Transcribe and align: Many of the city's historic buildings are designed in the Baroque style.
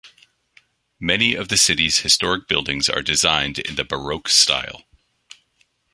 Many 0.99 1.35
of 1.35 1.49
the 1.49 1.57
city's 1.57 1.99
historic 1.99 2.47
buildings 2.47 2.89
are 2.89 3.03
designed 3.03 3.59
in 3.59 3.75
the 3.75 3.83
Baroque 3.83 4.29
style. 4.29 4.85